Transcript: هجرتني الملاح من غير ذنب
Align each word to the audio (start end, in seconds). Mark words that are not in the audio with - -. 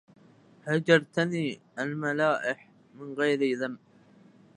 هجرتني 0.67 1.59
الملاح 1.79 2.69
من 2.95 3.13
غير 3.13 3.57
ذنب 3.59 3.77